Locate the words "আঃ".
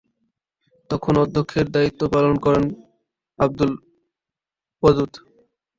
3.39-3.51